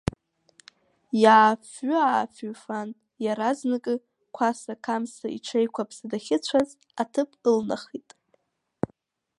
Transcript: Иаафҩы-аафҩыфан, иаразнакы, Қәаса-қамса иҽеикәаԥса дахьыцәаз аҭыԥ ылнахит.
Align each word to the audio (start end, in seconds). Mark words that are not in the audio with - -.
Иаафҩы-аафҩыфан, 1.23 2.89
иаразнакы, 3.25 3.93
Қәаса-қамса 4.35 5.27
иҽеикәаԥса 5.37 6.05
дахьыцәаз 6.11 6.69
аҭыԥ 7.01 7.29
ылнахит. 7.49 8.09